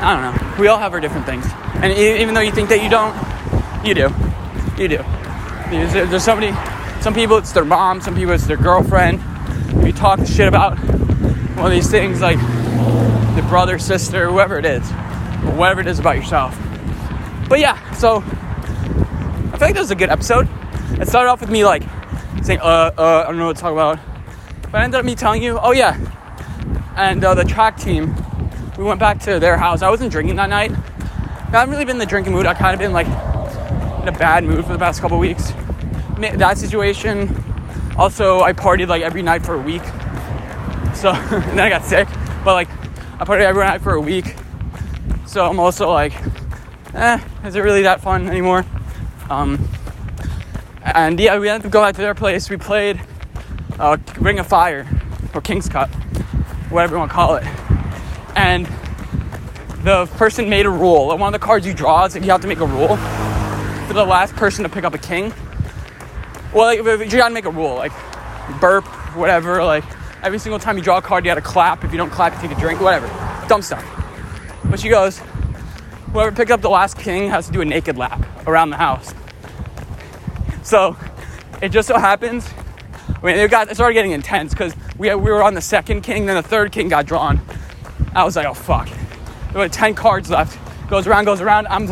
I 0.04 0.14
don't 0.14 0.22
know 0.22 0.56
We 0.62 0.68
all 0.68 0.78
have 0.78 0.92
our 0.92 1.00
different 1.00 1.26
things, 1.26 1.46
and 1.76 1.94
even 1.94 2.34
though 2.34 2.42
you 2.42 2.52
think 2.52 2.68
that 2.68 2.84
you 2.84 2.90
don't, 2.90 3.16
you 3.88 3.94
do, 3.94 4.14
you 4.78 4.90
do. 4.90 4.98
There's, 5.70 6.26
somebody, 6.26 6.52
some 7.02 7.14
people 7.14 7.38
it's 7.38 7.54
their 7.54 7.64
mom, 7.64 8.02
some 8.02 8.16
people 8.16 8.34
it's 8.34 8.48
their 8.48 8.58
girlfriend. 8.58 9.22
You 9.86 9.94
talk 9.94 10.20
shit 10.26 10.50
about 10.50 10.78
one 11.56 11.68
of 11.68 11.72
these 11.72 11.90
things 11.90 12.20
like 12.20 12.38
the 12.38 13.46
brother, 13.48 13.80
sister, 13.80 14.30
whoever 14.30 14.60
it 14.60 14.66
is, 14.66 14.84
whatever 15.56 15.80
it 15.80 15.88
is 15.88 16.00
about 16.00 16.18
yourself. 16.18 16.54
But 17.48 17.62
yeah, 17.62 17.94
so 17.94 18.26
I 19.58 19.60
feel 19.60 19.68
like 19.70 19.74
this 19.74 19.82
was 19.86 19.92
a 19.92 19.96
good 19.96 20.12
episode. 20.12 20.48
It 21.02 21.08
started 21.08 21.32
off 21.32 21.42
with 21.42 21.50
me 21.50 21.66
like 21.66 21.82
saying, 22.44 22.60
uh, 22.60 22.92
uh, 22.96 23.24
I 23.26 23.30
don't 23.30 23.40
know 23.40 23.48
what 23.48 23.56
to 23.56 23.62
talk 23.64 23.72
about. 23.72 23.98
But 24.72 24.76
I 24.76 24.84
ended 24.84 25.00
up 25.00 25.04
me 25.04 25.16
telling 25.16 25.42
you, 25.42 25.58
oh 25.58 25.72
yeah. 25.72 25.98
And 26.96 27.26
uh, 27.26 27.34
the 27.34 27.44
track 27.44 27.76
team, 27.76 28.16
we 28.78 28.84
went 28.84 29.00
back 29.00 29.18
to 29.22 29.40
their 29.40 29.58
house. 29.58 29.82
I 29.82 29.90
wasn't 29.90 30.12
drinking 30.12 30.36
that 30.36 30.52
night. 30.52 30.70
I 30.70 31.50
haven't 31.50 31.72
really 31.72 31.86
been 31.86 31.96
in 31.96 31.98
the 31.98 32.06
drinking 32.06 32.34
mood. 32.34 32.46
I've 32.46 32.60
kind 32.60 32.76
of 32.76 32.80
been 32.80 32.94
like 32.94 33.08
in 33.08 34.08
a 34.08 34.16
bad 34.16 34.44
mood 34.44 34.64
for 34.64 34.74
the 34.74 34.78
past 34.78 35.02
couple 35.02 35.18
weeks. 35.18 35.52
That 36.20 36.60
situation. 36.60 37.36
Also, 37.98 38.42
I 38.42 38.54
partied 38.54 38.90
like 38.90 39.02
every 39.02 39.24
night 39.24 39.44
for 39.44 39.56
a 39.56 39.60
week. 39.60 39.82
So, 40.94 41.10
and 41.14 41.58
then 41.58 41.62
I 41.62 41.70
got 41.70 41.84
sick. 41.84 42.08
But 42.46 42.54
like, 42.54 42.70
I 43.20 43.26
partied 43.26 43.42
every 43.42 43.64
night 43.64 43.82
for 43.82 43.94
a 43.94 44.02
week. 44.02 44.36
So 45.26 45.50
I'm 45.50 45.60
also 45.60 45.90
like, 45.90 46.14
eh, 46.94 47.20
is 47.44 47.56
it 47.56 47.62
really 47.62 47.82
that 47.82 48.02
fun 48.02 48.30
anymore? 48.30 48.64
Um, 49.30 49.68
and 50.84 51.20
yeah, 51.20 51.38
we 51.38 51.50
ended 51.50 51.66
up 51.66 51.72
going 51.72 51.88
back 51.88 51.96
to 51.96 52.02
their 52.02 52.16
place. 52.16 52.50
We 52.50 52.58
played 52.58 53.02
uh, 53.80 53.98
Ring 54.20 54.40
of 54.40 54.48
Fire 54.48 54.88
or 55.34 55.42
King's 55.42 55.68
Cup, 55.68 55.90
whatever 56.70 56.96
you 56.96 57.00
want 57.00 57.12
to 57.12 57.16
call 57.16 57.36
it. 57.36 57.46
And 58.36 58.66
the 59.84 60.06
person 60.16 60.50
made 60.50 60.66
a 60.66 60.70
rule. 60.70 61.08
One 61.08 61.22
of 61.22 61.34
the 61.34 61.46
cards 61.46 61.68
you 61.68 61.74
draw 61.74 62.06
is 62.06 62.16
like 62.16 62.24
you 62.24 62.32
have 62.32 62.42
to 62.42 62.48
make 62.48 62.60
a 62.60 62.66
rule 62.66 62.96
for 63.88 63.94
the 63.94 64.06
last 64.06 64.36
person 64.36 64.64
to 64.64 64.70
pick 64.70 64.84
up 64.84 64.94
a 64.94 64.98
king. 64.98 65.34
Well, 66.54 66.66
like, 66.66 66.80
you 66.80 67.18
gotta 67.18 67.34
make 67.34 67.46
a 67.46 67.52
rule, 67.52 67.76
like 67.76 67.92
burp, 68.62 68.86
whatever. 69.16 69.64
Like 69.64 69.84
every 70.24 70.40
single 70.40 70.60
time 70.60 70.78
you 70.78 70.84
draw 70.84 70.98
a 70.98 71.02
card, 71.02 71.26
you 71.26 71.32
gotta 71.32 71.42
clap. 71.42 71.84
If 71.84 71.92
you 71.92 71.98
don't 71.98 72.10
clap, 72.10 72.34
you 72.36 72.48
take 72.48 72.58
a 72.58 72.60
drink, 72.60 72.80
whatever. 72.80 73.08
Dumb 73.48 73.62
stuff. 73.62 73.86
But 74.66 74.80
she 74.80 74.90
goes, 74.90 75.20
whoever 76.14 76.32
picked 76.32 76.52
up 76.52 76.62
the 76.62 76.70
last 76.70 76.98
king 76.98 77.30
has 77.30 77.48
to 77.48 77.52
do 77.52 77.62
a 77.62 77.66
naked 77.66 77.98
lap 77.98 78.26
around 78.48 78.72
the 78.72 78.78
house. 78.78 79.14
So 80.64 80.98
it 81.62 81.70
just 81.70 81.88
so 81.88 81.98
happens, 81.98 82.50
I 83.22 83.26
mean, 83.26 83.38
it 83.38 83.52
got 83.52 83.70
it 83.70 83.76
started 83.76 83.94
getting 83.94 84.12
intense 84.12 84.54
because 84.54 84.76
we, 84.98 85.14
we 85.16 85.32
were 85.32 85.44
on 85.44 85.54
the 85.54 85.62
second 85.62 86.02
king, 86.02 86.26
then 86.26 86.36
the 86.36 86.48
third 86.48 86.72
king 86.72 86.90
got 86.90 87.06
drawn. 87.06 87.40
I 88.16 88.24
was 88.24 88.36
like, 88.36 88.48
oh 88.48 88.54
fuck. 88.54 88.90
There 89.52 89.62
were 89.62 89.70
10 89.70 89.96
cards 89.96 90.30
left. 90.30 90.60
Goes 90.90 91.08
around, 91.08 91.26
goes 91.26 91.42
around. 91.42 91.68
I'm, 91.68 91.90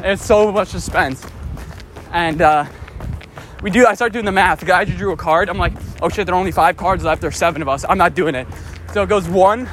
it's 0.00 0.24
so 0.24 0.52
much 0.52 0.68
suspense. 0.68 1.26
And 2.12 2.40
uh, 2.40 2.66
we 3.62 3.70
do, 3.70 3.86
I 3.86 3.94
start 3.94 4.12
doing 4.12 4.24
the 4.24 4.32
math. 4.32 4.60
The 4.60 4.66
guy 4.66 4.84
just 4.84 4.98
drew 4.98 5.12
a 5.12 5.16
card. 5.16 5.48
I'm 5.48 5.58
like, 5.58 5.72
oh 6.02 6.08
shit, 6.08 6.26
there 6.26 6.34
are 6.34 6.38
only 6.38 6.52
five 6.52 6.76
cards 6.76 7.04
left. 7.04 7.20
There's 7.20 7.36
seven 7.36 7.62
of 7.62 7.68
us. 7.68 7.84
I'm 7.88 7.98
not 7.98 8.14
doing 8.14 8.34
it. 8.34 8.46
So 8.92 9.02
it 9.02 9.08
goes 9.08 9.28
one 9.28 9.68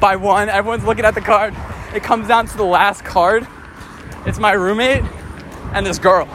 by 0.00 0.16
one. 0.16 0.48
Everyone's 0.48 0.84
looking 0.84 1.04
at 1.04 1.14
the 1.14 1.20
card. 1.20 1.54
It 1.94 2.02
comes 2.02 2.28
down 2.28 2.46
to 2.46 2.56
the 2.56 2.64
last 2.64 3.04
card. 3.04 3.46
It's 4.26 4.38
my 4.38 4.52
roommate 4.52 5.04
and 5.72 5.86
this 5.86 5.98
girl. 5.98 6.26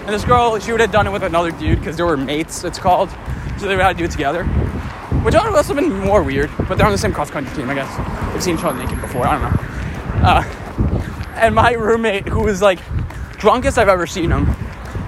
And 0.00 0.08
this 0.10 0.24
girl, 0.24 0.58
she 0.58 0.72
would 0.72 0.80
have 0.80 0.92
done 0.92 1.06
it 1.06 1.10
with 1.10 1.22
another 1.22 1.50
dude 1.50 1.78
because 1.78 1.96
they 1.96 2.02
were 2.02 2.16
mates, 2.16 2.64
it's 2.64 2.78
called. 2.78 3.10
So 3.58 3.68
they 3.68 3.76
would 3.76 3.84
have 3.84 3.96
to 3.96 3.98
do 3.98 4.04
it 4.04 4.10
together. 4.10 4.44
Which 4.44 5.34
would 5.34 5.42
have 5.42 5.76
been 5.76 5.92
more 6.00 6.22
weird, 6.22 6.50
but 6.66 6.78
they're 6.78 6.86
on 6.86 6.92
the 6.92 6.98
same 6.98 7.12
cross 7.12 7.30
country 7.30 7.54
team, 7.54 7.68
I 7.68 7.74
guess. 7.74 8.32
They've 8.32 8.42
seen 8.42 8.56
each 8.56 8.64
other 8.64 8.78
naked 8.78 9.00
before, 9.00 9.26
I 9.26 9.38
don't 9.38 9.52
know. 9.52 10.26
Uh, 10.26 11.34
and 11.36 11.54
my 11.54 11.72
roommate, 11.72 12.26
who 12.26 12.42
was 12.42 12.62
like 12.62 12.78
drunkest 13.32 13.78
I've 13.78 13.88
ever 13.88 14.06
seen 14.06 14.30
him, 14.30 14.54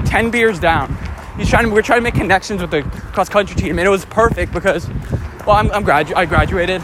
10 0.04 0.30
beers 0.30 0.58
down. 0.58 0.96
He's 1.36 1.48
trying 1.48 1.64
to, 1.64 1.70
we're 1.70 1.82
trying 1.82 2.00
to 2.00 2.02
make 2.02 2.14
connections 2.14 2.60
with 2.60 2.70
the 2.70 2.82
cross 2.82 3.30
country 3.30 3.56
team, 3.56 3.78
and 3.78 3.86
it 3.86 3.90
was 3.90 4.04
perfect 4.04 4.52
because, 4.52 4.88
well, 5.46 5.56
I'm, 5.56 5.70
I'm 5.72 5.84
gradu- 5.84 6.14
I 6.14 6.26
graduated, 6.26 6.82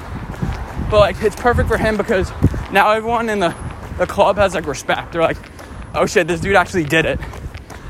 but 0.90 1.00
like 1.00 1.22
it's 1.22 1.36
perfect 1.36 1.68
for 1.68 1.76
him 1.76 1.96
because 1.98 2.30
now 2.72 2.90
everyone 2.90 3.28
in 3.28 3.40
the, 3.40 3.54
the 3.98 4.06
club 4.06 4.36
has 4.36 4.54
like 4.54 4.66
respect. 4.66 5.12
They're 5.12 5.22
like, 5.22 5.38
oh 5.94 6.06
shit, 6.06 6.26
this 6.26 6.40
dude 6.40 6.56
actually 6.56 6.84
did 6.84 7.04
it 7.04 7.20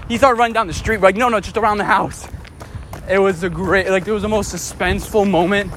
he 0.08 0.16
started 0.16 0.38
running 0.38 0.54
down 0.54 0.66
the 0.66 0.74
street. 0.74 1.00
Like, 1.00 1.16
no, 1.16 1.28
no, 1.28 1.38
just 1.38 1.56
around 1.56 1.78
the 1.78 1.84
house. 1.84 2.26
It 3.08 3.18
was 3.18 3.42
a 3.42 3.50
great, 3.50 3.88
like, 3.90 4.06
it 4.06 4.12
was 4.12 4.22
the 4.22 4.28
most 4.28 4.54
suspenseful 4.54 5.28
moment. 5.30 5.70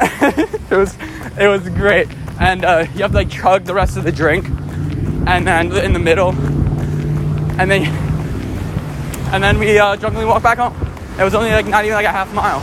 it 0.00 0.70
was, 0.70 0.96
it 1.38 1.46
was 1.46 1.68
great. 1.68 2.08
And 2.40 2.64
uh, 2.64 2.86
you 2.94 3.02
have 3.02 3.10
to 3.10 3.18
like 3.18 3.30
chug 3.30 3.64
the 3.64 3.74
rest 3.74 3.98
of 3.98 4.04
the 4.04 4.12
drink, 4.12 4.48
and 4.48 5.46
then 5.46 5.76
in 5.76 5.92
the 5.92 5.98
middle, 5.98 6.30
and 6.30 7.70
then, 7.70 7.82
and 9.30 9.44
then 9.44 9.58
we 9.58 9.78
uh, 9.78 9.96
drunkenly 9.96 10.24
walked 10.24 10.42
back 10.42 10.56
home. 10.56 10.74
It 11.18 11.24
was 11.24 11.34
only 11.34 11.50
like 11.50 11.66
not 11.66 11.84
even 11.84 11.96
like 11.96 12.06
a 12.06 12.10
half 12.10 12.32
mile, 12.32 12.60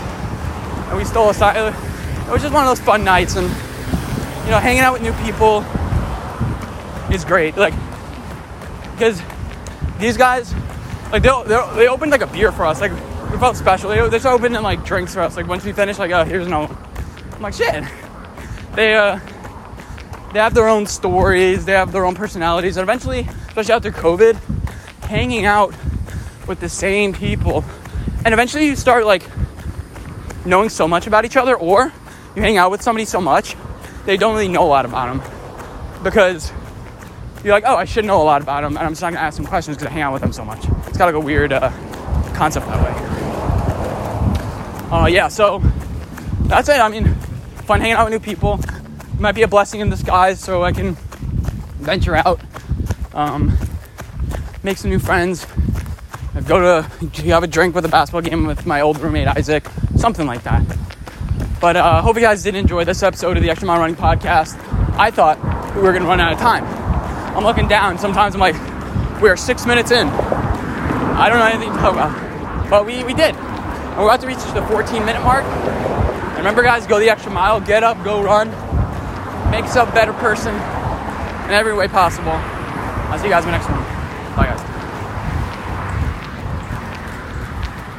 and 0.89 0.97
we 0.97 1.05
stole 1.05 1.29
a 1.29 1.33
side. 1.33 1.57
It 1.57 2.31
was 2.31 2.41
just 2.41 2.55
one 2.55 2.63
of 2.63 2.69
those 2.69 2.83
fun 2.83 3.03
nights, 3.03 3.35
and 3.35 3.45
you 4.45 4.51
know, 4.51 4.57
hanging 4.57 4.81
out 4.81 4.93
with 4.93 5.03
new 5.03 5.13
people 5.23 5.61
is 7.11 7.25
great. 7.25 7.57
Like, 7.57 7.73
because 8.93 9.21
these 9.99 10.17
guys, 10.17 10.53
like 11.11 11.23
they 11.23 11.29
they 11.75 11.87
opened 11.87 12.11
like 12.11 12.21
a 12.21 12.27
beer 12.27 12.51
for 12.51 12.65
us. 12.65 12.81
Like 12.81 12.91
we 13.31 13.37
felt 13.37 13.55
special. 13.55 13.89
They, 13.89 14.01
they 14.01 14.17
just 14.17 14.25
opened 14.25 14.53
like 14.55 14.83
drinks 14.85 15.13
for 15.13 15.21
us. 15.21 15.35
Like 15.35 15.47
once 15.47 15.63
we 15.63 15.71
finished, 15.71 15.99
like 15.99 16.11
oh 16.11 16.23
here's 16.23 16.47
no. 16.47 16.65
I'm 17.33 17.41
like 17.41 17.53
shit. 17.53 17.83
They 18.75 18.95
uh 18.95 19.19
they 20.33 20.39
have 20.39 20.53
their 20.53 20.67
own 20.67 20.85
stories. 20.85 21.65
They 21.65 21.73
have 21.73 21.91
their 21.91 22.05
own 22.05 22.15
personalities. 22.15 22.77
And 22.77 22.83
eventually, 22.83 23.27
especially 23.47 23.73
after 23.73 23.91
COVID, 23.91 24.35
hanging 25.03 25.45
out 25.45 25.73
with 26.47 26.59
the 26.59 26.69
same 26.69 27.13
people, 27.13 27.63
and 28.25 28.33
eventually 28.33 28.65
you 28.65 28.75
start 28.75 29.05
like 29.05 29.23
knowing 30.45 30.69
so 30.69 30.87
much 30.87 31.07
about 31.07 31.25
each 31.25 31.37
other, 31.37 31.55
or 31.55 31.91
you 32.35 32.41
hang 32.41 32.57
out 32.57 32.71
with 32.71 32.81
somebody 32.81 33.05
so 33.05 33.19
much 33.19 33.55
they 34.07 34.15
don't 34.17 34.33
really 34.33 34.47
know 34.47 34.63
a 34.63 34.65
lot 34.65 34.85
about 34.85 35.21
them 35.21 36.01
because 36.01 36.51
you're 37.43 37.53
like, 37.53 37.63
oh, 37.65 37.75
I 37.75 37.85
should 37.85 38.05
know 38.05 38.21
a 38.21 38.23
lot 38.23 38.41
about 38.41 38.63
him, 38.63 38.77
and 38.77 38.85
I'm 38.85 38.91
just 38.91 39.01
not 39.01 39.13
gonna 39.13 39.25
ask 39.25 39.39
him 39.39 39.45
questions 39.45 39.77
because 39.77 39.89
I 39.89 39.93
hang 39.93 40.01
out 40.01 40.13
with 40.13 40.23
him 40.23 40.33
so 40.33 40.43
much. 40.43 40.63
It's 40.87 40.97
got 40.97 41.05
like 41.05 41.15
a 41.15 41.19
weird 41.19 41.53
uh, 41.53 41.69
concept 42.33 42.65
that 42.67 42.83
way. 42.83 43.07
Uh, 44.91 45.05
yeah, 45.07 45.27
so 45.27 45.61
that's 46.43 46.69
it. 46.69 46.79
I 46.79 46.89
mean, 46.89 47.13
fun 47.65 47.81
hanging 47.81 47.95
out 47.95 48.05
with 48.09 48.13
new 48.13 48.19
people. 48.19 48.59
Might 49.19 49.35
be 49.35 49.41
a 49.41 49.47
blessing 49.47 49.81
in 49.81 49.89
disguise, 49.89 50.39
so 50.39 50.63
I 50.63 50.71
can 50.71 50.95
venture 51.79 52.15
out, 52.15 52.39
um, 53.13 53.57
make 54.63 54.77
some 54.77 54.89
new 54.89 54.99
friends, 54.99 55.45
go 56.47 56.83
to 56.83 57.21
have 57.25 57.43
a 57.43 57.47
drink 57.47 57.75
with 57.75 57.85
a 57.85 57.89
basketball 57.89 58.21
game 58.21 58.45
with 58.45 58.65
my 58.65 58.81
old 58.81 58.99
roommate 58.99 59.27
Isaac, 59.27 59.67
something 59.97 60.27
like 60.27 60.43
that. 60.43 60.63
But 61.59 61.75
I 61.75 61.79
uh, 61.79 62.01
hope 62.01 62.15
you 62.15 62.21
guys 62.21 62.43
did 62.43 62.55
enjoy 62.55 62.83
this 62.83 63.01
episode 63.01 63.35
of 63.37 63.43
the 63.43 63.49
Extra 63.49 63.67
Mile 63.67 63.79
Running 63.79 63.95
Podcast. 63.95 64.57
I 64.99 65.09
thought 65.11 65.37
we 65.75 65.81
were 65.81 65.93
gonna 65.93 66.05
run 66.05 66.19
out 66.19 66.33
of 66.33 66.39
time. 66.39 66.76
I'm 67.37 67.43
looking 67.43 67.67
down. 67.67 67.99
Sometimes 67.99 68.33
I'm 68.33 68.41
like, 68.41 68.55
we 69.21 69.29
are 69.29 69.37
six 69.37 69.67
minutes 69.67 69.91
in. 69.91 70.07
I 70.07 71.29
don't 71.29 71.37
know 71.37 71.45
anything 71.45 71.71
to 71.71 71.77
talk 71.77 71.93
about. 71.93 72.67
But 72.67 72.87
we, 72.87 73.03
we 73.03 73.13
did. 73.13 73.35
And 73.35 73.97
we're 73.99 74.05
about 74.05 74.21
to 74.21 74.27
reach 74.27 74.39
the 74.55 74.65
14 74.65 75.05
minute 75.05 75.21
mark. 75.21 75.43
And 75.43 76.37
remember, 76.37 76.63
guys, 76.63 76.87
go 76.87 76.99
the 76.99 77.11
extra 77.11 77.31
mile, 77.31 77.61
get 77.61 77.83
up, 77.83 78.03
go 78.03 78.23
run, 78.23 78.49
make 79.51 79.65
yourself 79.65 79.89
a 79.89 79.93
better 79.93 80.13
person 80.13 80.55
in 80.55 81.51
every 81.51 81.75
way 81.75 81.87
possible. 81.87 82.31
I'll 82.31 83.19
see 83.19 83.25
you 83.25 83.31
guys 83.31 83.45
in 83.45 83.51
the 83.51 83.57
next 83.57 83.69
one. 83.69 83.96